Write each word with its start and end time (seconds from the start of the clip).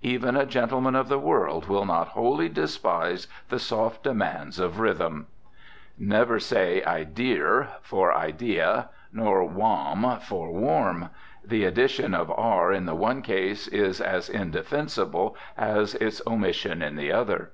Even 0.00 0.34
a 0.34 0.46
gentleman 0.46 0.94
of 0.96 1.08
the 1.10 1.18
world 1.18 1.68
will 1.68 1.84
not 1.84 2.08
wholly 2.08 2.48
despise 2.48 3.26
the 3.50 3.58
soft 3.58 4.02
demands 4.02 4.58
of 4.58 4.80
rhythm. 4.80 5.26
Never 5.98 6.40
say 6.40 6.82
idear 6.86 7.68
for 7.82 8.16
idea, 8.16 8.88
nor 9.12 9.44
wahm 9.44 10.20
for 10.22 10.50
warm. 10.54 11.10
The 11.44 11.66
addition 11.66 12.14
of 12.14 12.28
the 12.28 12.32
r 12.34 12.72
in 12.72 12.86
the 12.86 12.94
one 12.94 13.20
case 13.20 13.68
is 13.68 14.00
as 14.00 14.30
indefensible 14.30 15.36
as 15.54 15.94
its 15.96 16.22
omission 16.26 16.80
in 16.80 16.96
the 16.96 17.12
other. 17.12 17.50